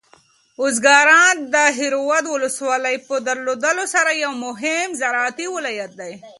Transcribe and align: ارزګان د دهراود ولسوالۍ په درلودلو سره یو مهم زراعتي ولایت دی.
ارزګان 0.63 1.35
د 1.43 1.45
دهراود 1.55 2.25
ولسوالۍ 2.29 2.95
په 3.07 3.15
درلودلو 3.27 3.83
سره 3.95 4.11
یو 4.23 4.31
مهم 4.45 4.87
زراعتي 5.01 5.47
ولایت 5.55 5.91
دی. 5.99 6.13